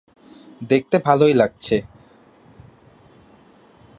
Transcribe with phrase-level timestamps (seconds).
[0.69, 1.75] দেখতে ভালোই লাগছে।